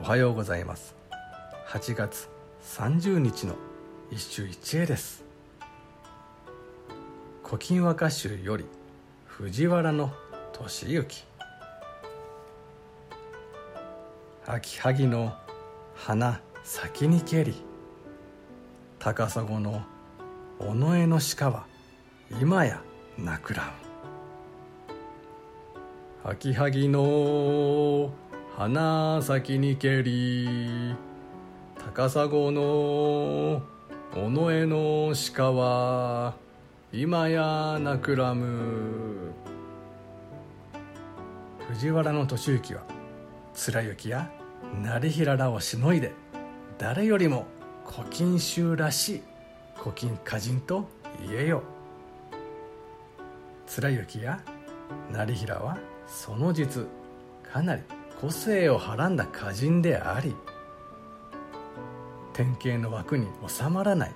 [0.00, 0.96] おはようございます。
[1.68, 2.28] 8月
[2.62, 3.54] 30日の
[4.10, 5.24] 一首一会です
[7.44, 8.66] 「古今和歌集」より
[9.26, 10.12] 藤原の
[10.52, 11.24] 俊之
[14.46, 15.32] 秋萩の
[15.94, 17.54] 花先に蹴り。
[18.98, 19.82] 高砂の
[20.58, 21.66] 尾上の鹿は
[22.40, 22.82] 今や
[23.18, 23.72] なくらん。
[26.24, 28.10] 秋萩の
[28.56, 30.94] 花咲にけり
[31.76, 33.62] 高砂の
[34.14, 36.34] 尾上の鹿は
[36.92, 39.32] 今やなくらむ。
[41.68, 42.82] 藤原俊之は
[43.54, 44.30] 貫之や
[44.80, 46.12] 成平らをしのいで
[46.78, 47.46] 誰よりも
[47.84, 49.22] 古今集らしい
[49.74, 50.88] 古今歌人と
[51.28, 51.64] 言えよ。
[53.66, 54.40] 貫之や
[55.10, 56.86] 成平はその実
[57.42, 57.82] かなり
[58.24, 60.34] 個性をはらんだ歌人であり
[62.32, 64.14] 典型の枠に収まらない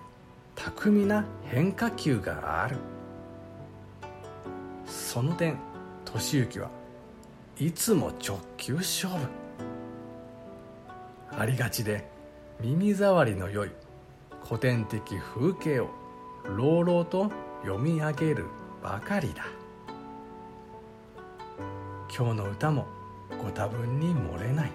[0.55, 2.79] 巧みな変化球がある。
[4.86, 5.59] その点
[6.06, 6.70] 俊之は
[7.61, 9.29] いつも直球勝負。
[11.39, 12.09] ありがちで
[12.62, 13.70] 耳障りの良い
[14.42, 15.91] 古典的風景を
[16.56, 18.47] 朗々と読み上げる
[18.83, 19.45] ばかりだ。
[22.09, 22.86] 今日の歌も
[23.37, 24.71] ご多分に漏れない。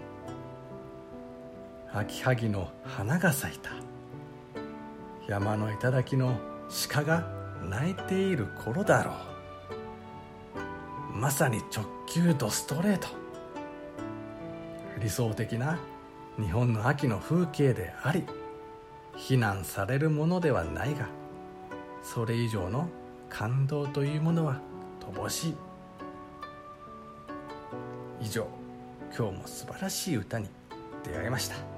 [1.94, 3.72] 秋萩の花が咲いた。
[5.28, 6.36] 山の頂の
[6.90, 7.28] 鹿が
[7.64, 9.14] 鳴いている頃だろ
[11.14, 11.18] う。
[11.18, 13.08] まさに直球ドストレート。
[15.00, 15.80] 理想的な
[16.40, 18.23] 日本の秋の風景であり
[19.16, 21.08] 非難されるものではないが
[22.02, 22.88] それ以上の
[23.30, 24.60] 感動というものは
[25.00, 25.56] 乏しい。
[28.24, 28.48] 以上
[29.16, 30.48] 今日も素晴らしい歌に
[31.04, 31.73] 出会いました。